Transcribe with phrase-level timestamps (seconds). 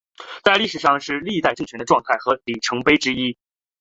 [0.43, 3.37] 在中国历史上是历代政权的状态和里程碑之一。